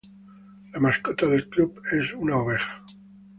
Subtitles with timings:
[0.75, 2.83] La mascota del club es una oveja.